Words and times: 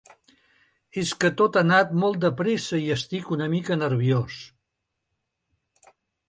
És 1.01 1.09
que 1.23 1.29
tot 1.41 1.59
ha 1.59 1.61
anat 1.65 1.93
molt 2.03 2.17
de 2.23 2.31
pressa 2.39 2.79
i 2.87 2.87
estic 2.95 3.29
una 3.37 3.49
mica 3.53 3.79
nerviós. 3.83 4.39